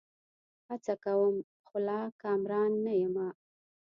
هڅه 0.69 0.93
کوم؛ 1.03 1.33
خو 1.67 1.77
لا 1.87 1.99
کامران 2.21 2.71
نه 2.85 2.93
یمه 3.01 3.27